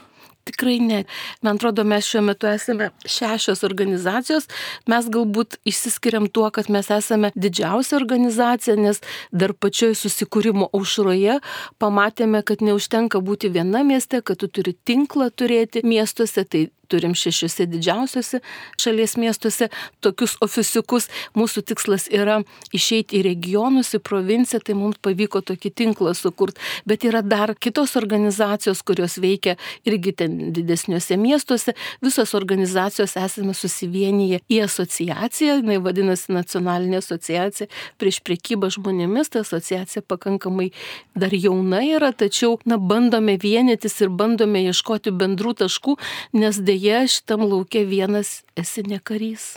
[0.46, 1.00] Tikrai ne.
[1.42, 4.46] Man atrodo, mes šiuo metu esame šešios organizacijos.
[4.86, 9.02] Mes galbūt išsiskiriam tuo, kad mes esame didžiausia organizacija, nes
[9.34, 11.40] dar pačioj susikūrimo aušroje
[11.82, 16.46] pamatėme, kad neužtenka būti viena mieste, kad tu turi tinklą turėti miestuose.
[16.46, 18.40] Tai turim šešiuose didžiausiuose
[18.80, 19.68] šalies miestuose
[20.04, 21.08] tokius ofisiukus.
[21.36, 22.40] Mūsų tikslas yra
[22.76, 26.60] išeiti į regionus, į provinciją, tai mums pavyko tokį tinklą sukurti.
[26.88, 29.56] Bet yra dar kitos organizacijos, kurios veikia
[29.88, 31.74] irgi ten didesniuose miestuose.
[32.04, 37.70] Visos organizacijos esame susivienyje į asociaciją, jinai vadinasi Nacionalinė asociacija
[38.00, 39.32] prieš priekybą žmonėmis.
[39.32, 40.70] Ta asociacija pakankamai
[41.18, 45.96] dar jauna yra, tačiau na, bandome vienytis ir bandome ieškoti bendrų taškų,
[46.36, 49.56] nes dėja dėje šitam laukia vienas esi ne karys.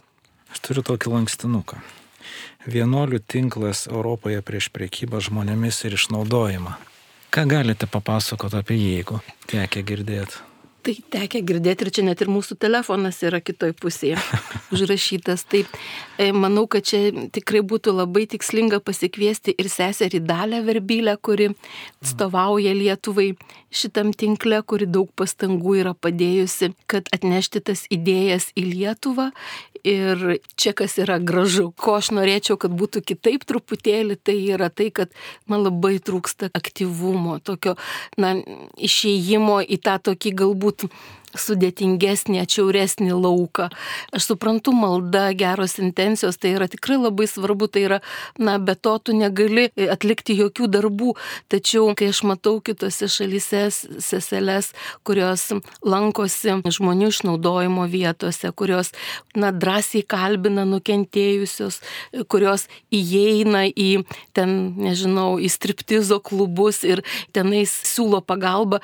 [0.51, 1.79] Aš turiu tokį lankstinuką.
[2.69, 6.77] Vienuolių tinklas Europoje prieš priekybą žmonėmis ir išnaudojimą.
[7.29, 9.19] Ką galite papasakoti apie jį, jeigu
[9.51, 10.48] tekia girdėti?
[10.79, 14.15] Tai tekia girdėti ir čia net ir mūsų telefonas yra kitoj pusėje
[14.75, 15.43] užrašytas.
[15.51, 21.49] Tai e, manau, kad čia tikrai būtų labai tikslinga pasikviesti ir seserį Dalę Verbylę, kuri
[21.99, 23.33] atstovauja Lietuvai
[23.69, 29.29] šitam tinkle, kuri daug pastangų yra padėjusi, kad atnešti tas idėjas į Lietuvą.
[29.87, 34.89] Ir čia kas yra gražu, ko aš norėčiau, kad būtų kitaip truputėlį, tai yra tai,
[34.91, 35.13] kad
[35.47, 37.77] man labai trūksta aktyvumo, tokio,
[38.19, 38.33] na,
[38.75, 40.78] išėjimo į tą tokį galbūt
[41.37, 43.69] sudėtingesnį, atšiauresnį lauką.
[44.15, 47.99] Aš suprantu, malda, geros intencijos, tai yra tikrai labai svarbu, tai yra,
[48.41, 51.13] na, be to tu negali atlikti jokių darbų.
[51.51, 53.67] Tačiau, kai aš matau kitose šalyse
[54.01, 54.71] seseles,
[55.07, 55.49] kurios
[55.85, 58.93] lankosi žmonių išnaudojimo vietose, kurios,
[59.37, 61.81] na, drąsiai kalbina nukentėjusios,
[62.31, 63.89] kurios įeina į
[64.37, 67.03] ten, nežinau, į striptizo klubus ir
[67.35, 68.81] tenais siūlo pagalbą,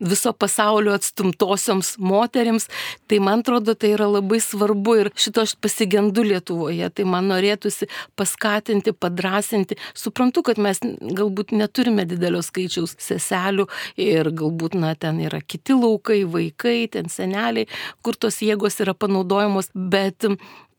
[0.00, 2.68] viso pasaulio atstumtosioms moteriams,
[3.08, 7.88] tai man atrodo tai yra labai svarbu ir šito aš pasigendu Lietuvoje, tai man norėtųsi
[8.18, 9.78] paskatinti, padrasinti.
[9.98, 13.66] Suprantu, kad mes galbūt neturime didelio skaičiaus seselių
[13.98, 17.68] ir galbūt, na, ten yra kiti laukai, vaikai, ten seneliai,
[18.02, 20.30] kur tos jėgos yra panaudojamos, bet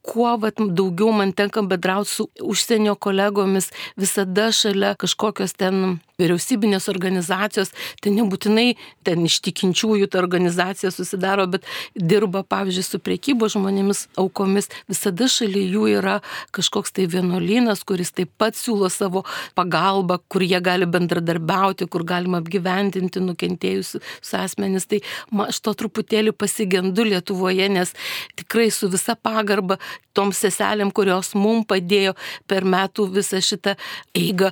[0.09, 7.71] kuo vat, daugiau man tenka bedrauti su užsienio kolegomis, visada šalia kažkokios ten vyriausybinės organizacijos,
[8.03, 8.73] tai nebūtinai
[9.07, 15.63] ten iš tikinčiųjų ta organizacija susidaro, bet dirba, pavyzdžiui, su priekybo žmonėmis aukomis, visada šalia
[15.75, 16.17] jų yra
[16.55, 19.23] kažkoks tai vienuolynas, kuris taip pat siūlo savo
[19.57, 24.87] pagalbą, kur jie gali bendradarbiauti, kur galima apgyvendinti nukentėjusius asmenys.
[24.89, 25.01] Tai
[25.47, 27.93] aš to truputėlį pasigendu Lietuvoje, nes
[28.39, 29.79] tikrai su visa pagarba
[30.13, 32.15] tom seselėm, kurios mum padėjo
[32.49, 33.75] per metų visą šitą
[34.17, 34.51] eigą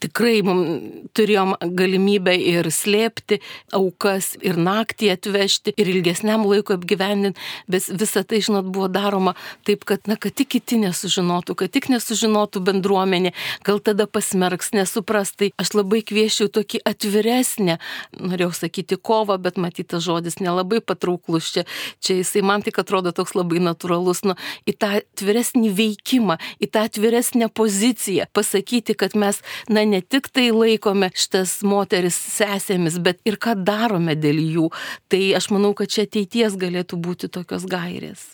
[0.00, 3.40] tikrai mums turėjom galimybę ir slėpti
[3.76, 9.34] aukas, ir naktį atvežti, ir ilgesniam laikui apgyvendinti, bet visa tai, žinot, buvo daroma
[9.68, 13.34] taip, kad, na, kad tik kiti nesužinotų, kad tik nesužinotų bendruomenė,
[13.66, 15.34] gal tada pasmerks, nesupras.
[15.36, 17.78] Tai aš labai kviečiau tokį atviresnę,
[18.20, 21.66] norėjau sakyti kovą, bet matytas žodis nelabai patrauklus čia.
[22.04, 24.36] Čia jisai man tik atrodo toks labai natūralus, nu,
[24.68, 29.40] į tą atviresnį veikimą, į tą atviresnę poziciją, pasakyti, kad mes,
[29.72, 34.68] na, ne tik tai laikome šitas moteris sesėmis, bet ir ką darome dėl jų.
[35.12, 38.32] Tai aš manau, kad čia ateities galėtų būti tokios gairės.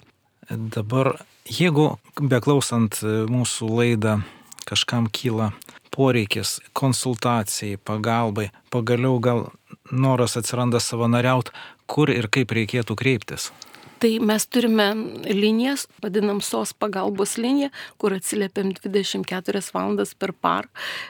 [0.48, 4.18] Dabar, jeigu beklausant mūsų laidą
[4.68, 5.52] kažkam kyla
[5.92, 9.48] poreikis konsultacijai, pagalbai, pagaliau gal
[9.90, 11.50] noras atsiranda savanoriaut,
[11.88, 13.50] kur ir kaip reikėtų kreiptis?
[13.98, 14.94] Tai mes turime
[15.26, 20.68] linijas, vadinam SOS pagalbos liniją, kur atsiliepiam 24 valandas per parą.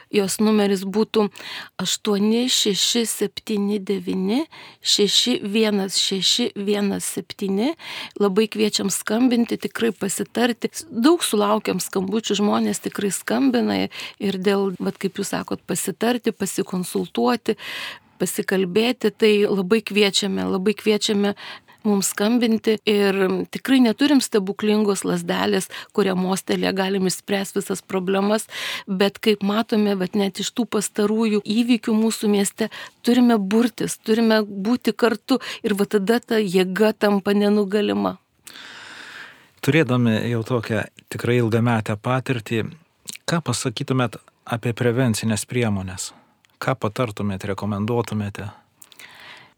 [0.09, 1.29] Jos numeris būtų
[1.77, 4.47] 8679
[4.81, 7.75] 61617.
[8.19, 10.69] Labai kviečiam skambinti, tikrai pasitarti.
[10.89, 13.85] Daug sulaukiam skambučių, žmonės tikrai skambina
[14.17, 17.53] ir dėl, vad kaip jūs sakot, pasitarti, pasikonsultuoti
[18.19, 21.31] pasikalbėti, tai labai kviečiame, labai kviečiame
[21.83, 23.17] mums skambinti ir
[23.51, 28.47] tikrai neturim stebuklingos lasdelės, kurią mostelė galim išspręsti visas problemas,
[28.87, 32.69] bet kaip matome, bet net iš tų pastarųjų įvykių mūsų mieste
[33.05, 38.17] turime burtis, turime būti kartu ir va tada ta jėga tampa nenugalima.
[39.59, 42.63] Turėdami jau tokią tikrai ilgametę patirtį,
[43.27, 44.15] ką pasakytumėt
[44.47, 46.13] apie prevencinės priemonės?
[46.59, 48.49] Ką patartumėt, rekomenduotumėte?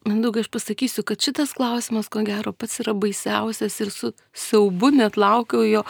[0.02, 5.14] Mindaugai, aš pasakysiu, kad šitas klausimas, ko gero, pats yra baisiausias ir su siaubu net
[5.14, 5.84] laukiau jo.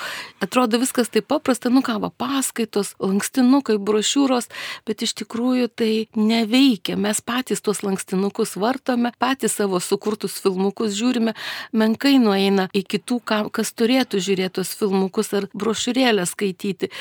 [0.43, 4.49] Atrodo viskas taip paprasta, nu ką, va, paskaitos, lankstinukai, brošiūros,
[4.89, 6.97] bet iš tikrųjų tai neveikia.
[6.99, 11.31] Mes patys tuos lankstinukus vartome, patys savo sukurtus filmukus žiūrime,
[11.71, 13.21] menkai nueina į kitų,
[13.55, 16.91] kas turėtų žiūrėti tuos filmukus ar brošiūrėlę skaityti.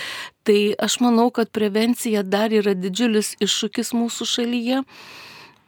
[0.47, 4.85] Tai aš manau, kad prevencija dar yra didžiulis iššūkis mūsų šalyje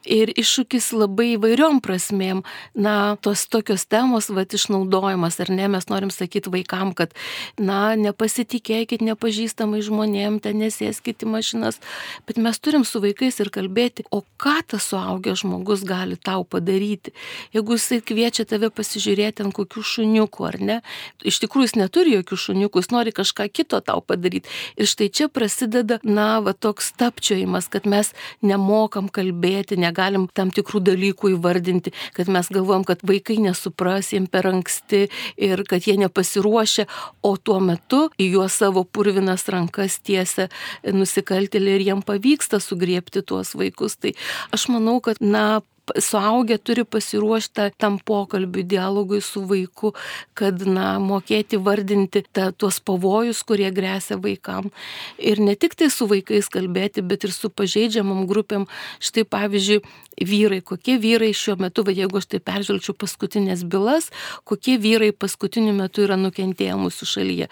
[0.05, 2.43] ir iššūkis labai įvairiom prasmėm.
[2.73, 7.13] Na, tos tokios temos, va, išnaudojimas, ar ne, mes norim sakyti vaikam, kad,
[7.57, 11.79] na, nepasitikėkit nepažįstamai žmonėm, ten nesėskit į mašinas,
[12.27, 17.13] bet mes turim su vaikais ir kalbėti, o ką tas suaugęs žmogus gali tau padaryti.
[17.55, 20.79] Jeigu jisai kviečia tave pasižiūrėti ant kokių šuniukų, ar ne,
[21.23, 24.51] iš tikrųjų jis neturi jokių šuniukų, jis nori kažką kito tau padaryti.
[24.77, 28.13] Ir štai čia prasideda, na, va, toks tapčiojimas, kad mes
[28.43, 34.31] nemokam kalbėti, ne negalim tam tikrų dalykų įvardinti, kad mes galvom, kad vaikai nesupras, jiems
[34.33, 36.87] per anksti ir kad jie nepasiruošia,
[37.21, 40.49] o tuo metu į juos savo purvinas rankas tiesia
[40.83, 43.97] nusikaltėlį ir jiems pavyksta sugriepti tuos vaikus.
[43.97, 44.13] Tai
[44.51, 45.61] aš manau, kad, na,
[45.99, 49.93] suaugę turi pasiruošti tam pokalbiui, dialogui su vaiku,
[50.37, 54.71] kad, na, mokėti vardinti ta, tuos pavojus, kurie grėsia vaikam.
[55.17, 58.67] Ir ne tik tai su vaikais kalbėti, bet ir su pažeidžiamam grupėm.
[59.03, 59.81] Štai pavyzdžiui,
[60.23, 64.11] vyrai, kokie vyrai šiuo metu, va, jeigu aš tai peržvelgčiau paskutinės bylas,
[64.47, 67.51] kokie vyrai paskutiniu metu yra nukentėję mūsų šalyje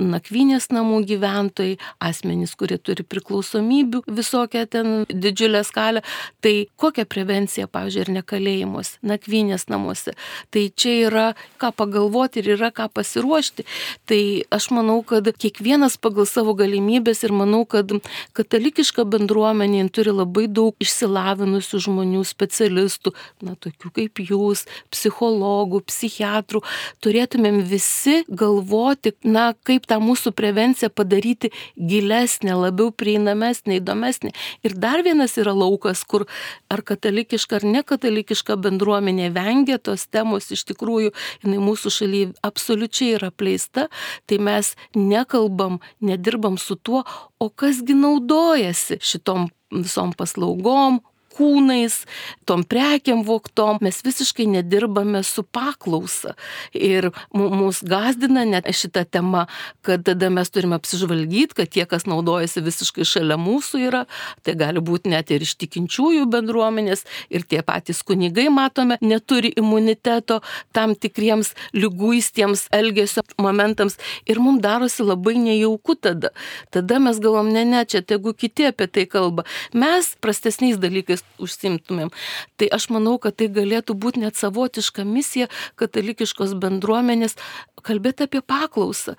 [0.00, 6.02] nakvynės namų gyventojai, asmenys, kurie turi priklausomybių, visokią ten didžiulę skalę.
[6.42, 10.16] Tai kokia prevencija, pavyzdžiui, ir nekalėjimuose, nakvynės namuose.
[10.50, 11.26] Tai čia yra
[11.62, 13.66] ką pagalvoti ir yra ką pasiruošti.
[14.10, 14.20] Tai
[14.54, 17.94] aš manau, kad kiekvienas pagal savo galimybės ir manau, kad
[18.34, 23.14] katalikiška bendruomenė turi labai daug išsilavinusių žmonių, specialistų,
[23.46, 26.64] na, tokių kaip jūs, psichologų, psichiatrų.
[27.04, 34.32] Turėtumėm visi galvoti, na, kaip kaip tą mūsų prevenciją padaryti gilesnė, labiau prieinamesnė, įdomesnė.
[34.64, 36.26] Ir dar vienas yra laukas, kur
[36.70, 41.12] ar katalikiška ar nekatalikiška bendruomenė vengia tos temos, iš tikrųjų,
[41.44, 43.88] jinai mūsų šalyje absoliučiai yra pleista,
[44.26, 47.04] tai mes nekalbam, nedirbam su tuo,
[47.38, 51.00] o kasgi naudojasi šitom visom paslaugom,
[51.34, 52.00] kūnais,
[52.48, 56.34] tom prekiam voktom, mes visiškai nedirbame su paklausa.
[56.74, 59.44] Ir mus gazdina net šitą temą,
[59.86, 64.04] kad tada mes turime apsižvalgyti, kad tie, kas naudojasi visiškai šalia mūsų yra,
[64.46, 70.40] tai gali būti net ir iš tikinčiųjų bendruomenės, ir tie patys kunigai, matome, neturi imuniteto
[70.76, 73.98] tam tikriems lyguistiems elgesio momentams.
[74.28, 76.30] Ir mums darosi labai nejauku tada.
[76.74, 79.46] Tada mes galvom, ne, ne, čia tegu kiti apie tai kalba.
[79.74, 82.12] Mes prastesniais dalykais užsimtumėm.
[82.58, 85.48] Tai aš manau, kad tai galėtų būti net savotiška misija
[85.80, 87.36] katalikiškos bendruomenės
[87.84, 89.16] kalbėti apie paklausą,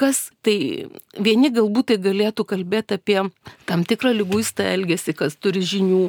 [0.00, 0.88] kas tai
[1.20, 3.18] vieni galbūt tai galėtų kalbėti apie
[3.68, 6.08] tam tikrą lyguistą elgesį, kas turi žinių.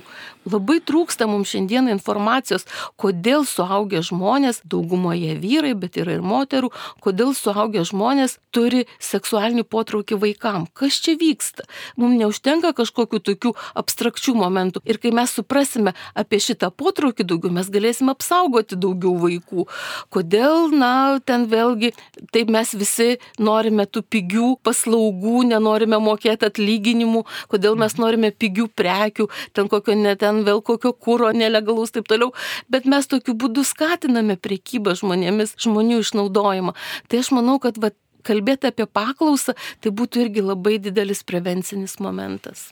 [0.52, 2.64] Labai trūksta mums šiandieną informacijos,
[3.02, 6.72] kodėl suaugę žmonės, daugumoje vyrai, bet yra ir moterų,
[7.04, 10.66] kodėl suaugę žmonės turi seksualinį potraukį vaikam.
[10.74, 11.68] Kas čia vyksta?
[12.00, 14.82] Mums neužtenka kažkokių tokių abstrakčių momentų.
[14.88, 19.68] Ir kai mes suprasime apie šitą potraukį daugiau, mes galėsime apsaugoti daugiau vaikų.
[20.14, 21.94] Kodėl, na, ten vėlgi,
[22.34, 28.70] taip mes visi norime norime tų pigių paslaugų, nenorime mokėti atlyginimų, kodėl mes norime pigių
[28.76, 32.34] prekių, ten kokio ne ten vėl kokio kūro nelegalaus taip toliau,
[32.70, 36.74] bet mes tokiu būdu skatiname priekybą žmonėmis, žmonių išnaudojimą.
[37.08, 37.92] Tai aš manau, kad va,
[38.24, 42.72] kalbėti apie paklausą, tai būtų irgi labai didelis prevencinis momentas.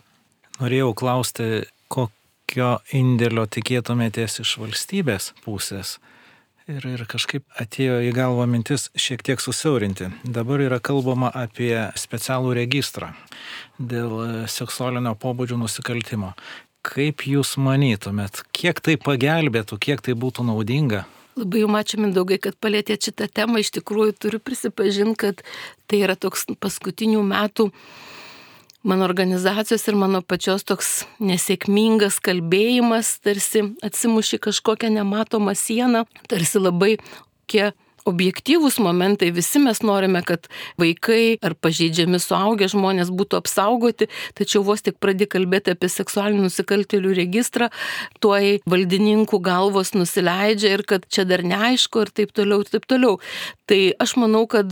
[0.59, 5.97] Norėjau klausti, kokio indėlio tikėtumėtės iš valstybės pusės
[6.69, 10.12] Ir, ir kažkaip atėjo į galvą mintis šiek tiek susiaurinti.
[10.21, 13.10] Dabar yra kalbama apie specialų registrą
[13.82, 16.36] dėl seksualinio pobūdžio nusikaltimo.
[16.86, 21.08] Kaip Jūs manytumėt, kiek tai pagelbėtų, kiek tai būtų naudinga?
[21.39, 23.63] Labai jums ačiū Mindaugai, kad palėtėte šitą temą.
[23.63, 25.41] Iš tikrųjų turiu prisipažinti, kad
[25.89, 27.71] tai yra toks paskutinių metų
[28.83, 30.89] mano organizacijos ir mano pačios toks
[31.19, 36.97] nesėkmingas kalbėjimas, tarsi atsimuši kažkokią nematomą sieną, tarsi labai
[37.49, 37.75] kiek
[38.09, 40.49] objektyvūs momentai, visi mes norime, kad
[40.81, 47.15] vaikai ar pažeidžiami suaugę žmonės būtų apsaugoti, tačiau vos tik pradė kalbėti apie seksualinių nusikaltėlių
[47.21, 47.69] registrą,
[48.23, 53.19] tuoj valdininkų galvos nusileidžia ir kad čia dar neaišku ir taip toliau ir taip toliau.
[53.69, 54.71] Tai aš manau, kad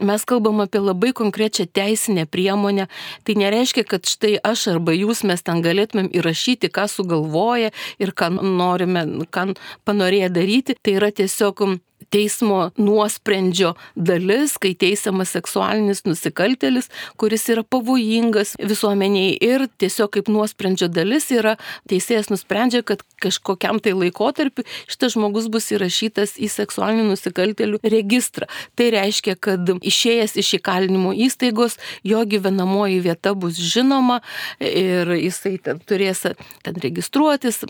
[0.00, 2.86] mes kalbam apie labai konkrečią teisinę priemonę.
[3.26, 8.30] Tai nereiškia, kad štai aš arba jūs mes ten galėtumėm įrašyti, ką sugalvoja ir ką
[8.38, 9.02] norime,
[9.34, 9.56] ką
[9.88, 10.78] panorėję daryti.
[10.78, 11.66] Tai yra tiesiog
[12.10, 20.88] teismo nuosprendžio dalis, kai teisiamas seksualinis nusikaltelis, kuris yra pavojingas visuomeniai ir tiesiog kaip nuosprendžio
[20.92, 21.56] dalis yra
[21.90, 28.48] teisėjas nusprendžia, kad kažkokiam tai laikotarpiu šitas žmogus bus įrašytas į seksualinių nusikaltelių registrą.
[28.78, 34.20] Tai reiškia, kad išėjęs iš įkalinimo įstaigos jo gyvenamoji vieta bus žinoma
[34.60, 37.64] ir jisai ten turės ten registruotis,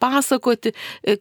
[0.00, 0.74] pasakoti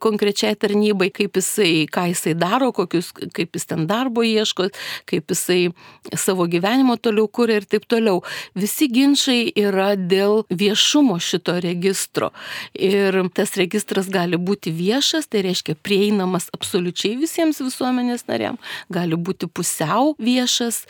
[0.04, 2.43] konkrečiai tarnybai, kaip jisai, ką jisai daro,
[2.74, 4.70] kokius, kaip jis ten darbo ieško,
[5.10, 5.72] kaip jisai
[6.16, 8.22] savo gyvenimo toliau kuria ir taip toliau.
[8.56, 12.32] Visi ginčiai yra dėl viešumo šito registro.
[12.74, 18.60] Ir tas registras gali būti viešas, tai reiškia prieinamas absoliučiai visiems visuomenės nariam,
[18.94, 20.84] gali būti pusiau viešas,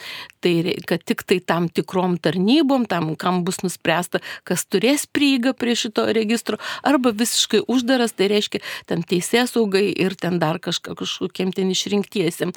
[0.43, 5.75] tai kad tik tai tam tikrom tarnybom, tam, kam bus nuspręsta, kas turės prieigą prie
[5.77, 10.95] šito registro, arba visiškai uždaras, tai reiškia ten teisės saugai ir ten dar kažka,
[11.43, 12.53] kažkokiem ten išrinktiesiam.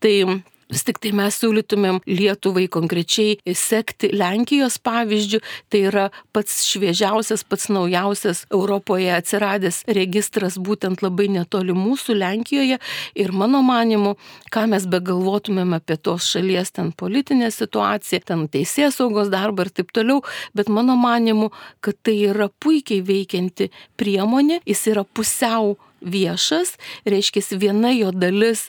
[0.00, 5.38] Tai Vis tik tai mes siūlytumėm Lietuvai konkrečiai sekti Lenkijos pavyzdžių,
[5.72, 6.02] tai yra
[6.36, 12.76] pats šviežiausias, pats naujausias Europoje atsiradęs registras būtent labai netoli mūsų Lenkijoje.
[13.16, 14.18] Ir mano manimu,
[14.52, 19.96] ką mes begalvotumėm apie tos šalies ten politinę situaciją, ten teisės saugos darbą ir taip
[19.96, 20.20] toliau,
[20.52, 21.48] bet mano manimu,
[21.80, 26.76] kad tai yra puikiai veikianti priemonė, jis yra pusiau viešas,
[27.08, 28.68] reiškia viena jo dalis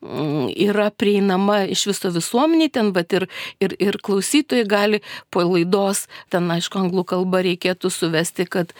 [0.00, 3.26] yra prieinama iš viso visuomeniai, ten bet ir,
[3.60, 8.72] ir, ir klausytojai gali po laidos, ten aišku, anglų kalba reikėtų suvesti, kad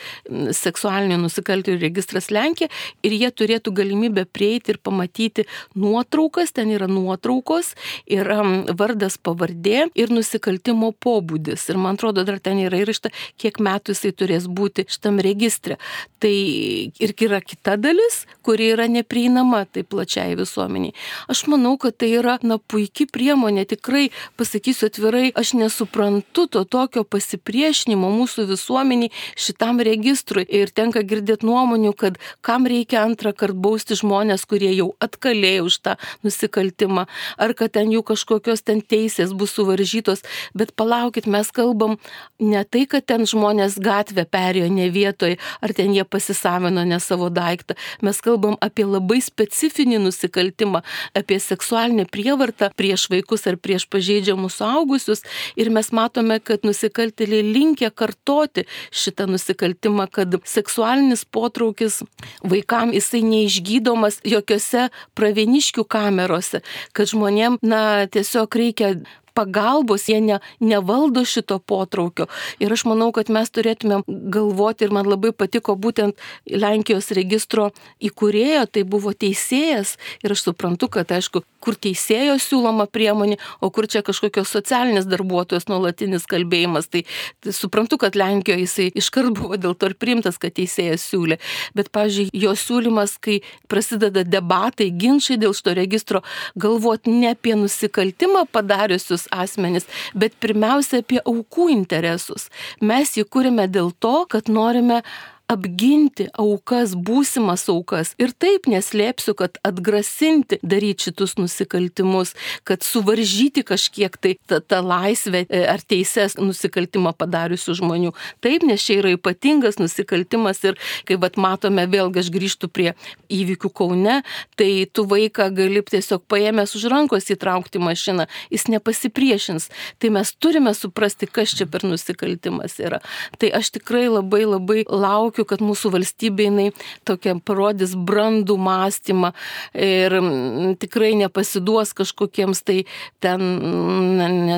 [0.57, 2.71] seksualinių nusikaltėlių registras Lenkija
[3.05, 5.45] ir jie turėtų galimybę prieiti ir pamatyti
[5.77, 7.75] nuotraukas, ten yra nuotraukos,
[8.09, 8.41] yra
[8.77, 11.69] vardas pavardė ir nusikaltimo pobūdis.
[11.71, 15.77] Ir man atrodo, dar ten yra įrašta, kiek metų jisai turės būti šitam registre.
[16.21, 20.95] Tai ir yra kita dalis, kuri yra neprieinama taip plačiai visuomeniai.
[21.31, 23.67] Aš manau, kad tai yra, na, puikia priemonė.
[23.71, 24.09] Tikrai,
[24.41, 30.47] pasakysiu atvirai, aš nesuprantu to tokio pasipriešinimo mūsų visuomeniai šitam registrui.
[30.49, 35.79] Ir tenka girdėti nuomonių, kad kam reikia antrą kartą bausti žmonės, kurie jau atkalėjo už
[35.85, 37.07] tą nusikaltimą,
[37.41, 40.25] ar kad ten jų kažkokios ten teisės bus suvaržytos.
[40.55, 41.99] Bet palaukit, mes kalbam
[42.41, 47.31] ne tai, kad ten žmonės gatvę perėjo ne vietoj, ar ten jie pasisavino ne savo
[47.31, 47.77] daiktą.
[48.05, 50.83] Mes kalbam apie labai specifinį nusikaltimą,
[51.17, 55.25] apie seksualinę prievartą prieš vaikus ar prieš pažeidžiamus suaugusius.
[55.61, 62.01] Ir mes matome, kad nusikaltėliai linkia kartoti šitą nusikaltimą, kad seksualinis potraukis
[62.43, 64.89] vaikam jisai neišgydomas jokiose
[65.19, 66.63] pravieniškių kamerose,
[66.97, 68.95] kad žmonėm, na, tiesiog reikia
[69.41, 72.29] pagalbos, jie ne, nevaldo šito potraukio.
[72.61, 76.21] Ir aš manau, kad mes turėtume galvoti, ir man labai patiko būtent
[76.51, 77.71] Lenkijos registro
[78.05, 79.97] įkūrėjo, tai buvo teisėjas.
[80.25, 85.69] Ir aš suprantu, kad aišku, kur teisėjo siūloma priemonė, o kur čia kažkokios socialinės darbuotojos
[85.71, 86.89] nuolatinis kalbėjimas.
[86.93, 87.05] Tai,
[87.45, 91.41] tai suprantu, kad Lenkijoje jisai iškart buvo dėl to ir priimtas, kad teisėjas siūlė.
[91.77, 96.25] Bet, pažiūrėjau, jo siūlymas, kai prasideda debatai, ginčiai dėl šito registro,
[96.61, 102.49] galvoti ne apie nusikaltimą padariusius asmenis, bet pirmiausia apie aukų interesus.
[102.81, 105.03] Mes jį kūrėme dėl to, kad norime
[105.51, 108.15] apginti aukas, būsimas aukas.
[108.23, 112.35] Ir taip neslėpsiu, kad atgrasinti daryti šitus nusikaltimus,
[112.69, 118.15] kad suvaržyti kažkiek tai tą, tą laisvę e, ar teises nusikaltimą padariusių žmonių.
[118.45, 120.79] Taip, nes čia yra ypatingas nusikaltimas ir
[121.09, 122.95] kai vat matome, vėlgi aš grįžtu prie
[123.33, 124.21] įvykių Kaune,
[124.61, 129.71] tai tu vaiką gali tiesiog paėmęs už rankos įtraukti mašiną, jis nepasipriešins.
[129.99, 133.01] Tai mes turime suprasti, kas čia per nusikaltimas yra.
[133.41, 136.71] Tai aš tikrai labai labai laukiu tikiu, kad mūsų valstybė jinai
[137.05, 139.33] tokia parodys brandų mąstymą
[139.75, 142.85] ir mm, tikrai nepasiduos kažkokiems tai
[143.21, 143.41] ten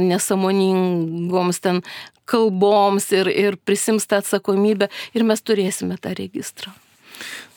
[0.09, 1.83] nesamoningoms ten
[2.25, 6.73] kalboms ir, ir prisims tą atsakomybę ir mes turėsime tą registrą.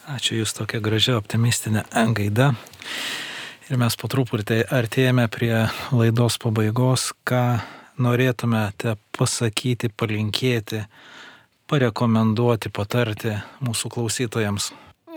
[0.06, 2.54] Ačiū Jūs tokia gražia optimistinė gaida.
[3.66, 7.64] Ir mes po truputį artėjame prie laidos pabaigos, ką
[7.98, 10.84] norėtumėte pasakyti, palinkėti
[11.72, 13.36] parekomenduoti, patarti
[13.66, 14.72] mūsų klausytojams?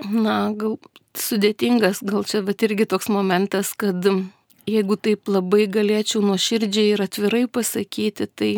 [0.09, 0.77] Na, gal
[1.19, 4.05] sudėtingas, gal čia bet irgi toks momentas, kad
[4.69, 8.53] jeigu taip labai galėčiau nuoširdžiai ir atvirai pasakyti, tai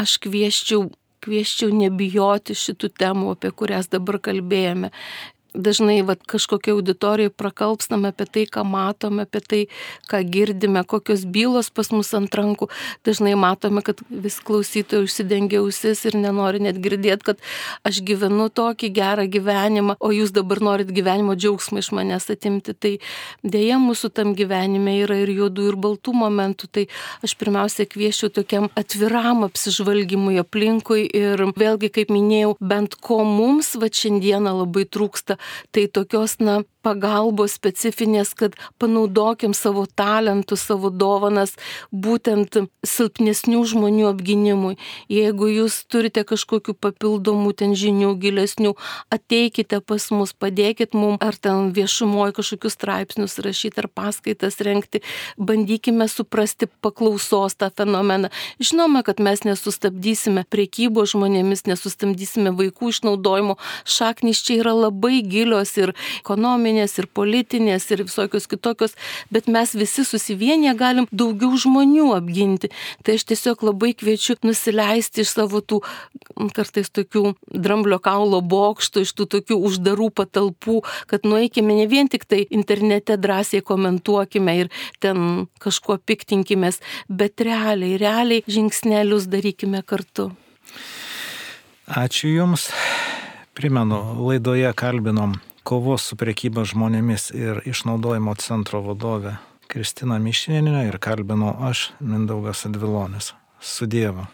[0.00, 0.88] aš kvieščiau,
[1.24, 4.92] kvieščiau nebijoti šitų temų, apie kurias dabar kalbėjome
[5.54, 9.60] dažnai vat, kažkokia auditorija prakalpstam apie tai, ką matome, apie tai,
[10.10, 12.70] ką girdime, kokios bylos pas mus ant rankų.
[13.06, 17.42] Dažnai matome, kad vis klausytojai užsidengia ausis ir nenori net girdėti, kad
[17.86, 22.74] aš gyvenu tokį gerą gyvenimą, o jūs dabar norit gyvenimo džiaugsmą iš manęs atimti.
[22.74, 22.94] Tai
[23.42, 26.70] dėja mūsų tam gyvenime yra ir juodų, ir baltų momentų.
[26.70, 26.86] Tai
[27.26, 33.90] aš pirmiausia kvieščiau tokiam atviram apsižvalgymui aplinkui ir vėlgi, kaip minėjau, bent ko mums va
[33.90, 35.39] šiandieną labai trūksta,
[35.72, 41.56] tai tokios, na, pagalbos specifinės, kad panaudokim savo talentus, savo dovanas
[41.92, 44.76] būtent silpnesnių žmonių apginimui.
[45.12, 48.74] Jeigu jūs turite kažkokių papildomų ten žinių, gilesnių,
[49.12, 55.02] ateikite pas mus, padėkit mums ar ten viešumoje kažkokius straipsnius rašyti ar paskaitas renkti,
[55.38, 58.30] bandykime suprasti paklausos tą fenomeną.
[58.60, 65.94] Žinoma, kad mes nesustabdysime priekybo žmonėmis, nesustabdysime vaikų išnaudojimo, šaknys čia yra labai gilios ir
[66.20, 68.94] ekonominės, ir politinės, ir visokios kitokios,
[69.32, 72.70] bet mes visi susivienyje galim daugiau žmonių apginti.
[73.04, 75.80] Tai aš tiesiog labai kviečiu nusileisti iš savo tų
[76.56, 82.26] kartais tokių dramblio kaulo bokštų, iš tų tokių uždarų patalpų, kad nueikime ne vien tik
[82.28, 90.30] tai internete drąsiai komentuokime ir ten kažkuo piktinkimės, bet realiai, realiai žingsnelius darykime kartu.
[91.90, 92.70] Ačiū Jums.
[93.58, 95.34] Primenu, laidoje kalbinom
[95.64, 99.36] kovos su priekyba žmonėmis ir išnaudojimo centro vadovę
[99.70, 103.32] Kristiną Mišinienę ir kalbino aš, Mindaugas Advilonis.
[103.60, 104.26] Su Dievu.